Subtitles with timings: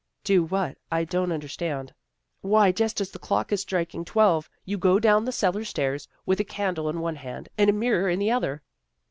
[0.23, 0.79] "Do what?
[0.91, 1.93] I don't understand.""
[2.41, 6.39] Why, just as the clock is striking twelve, you go down the cellar stairs, with
[6.39, 8.63] a candle in one hand and a mirror in the other."